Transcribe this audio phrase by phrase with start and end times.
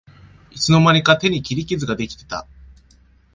[0.49, 2.47] いつの間にか手に切り傷ができてた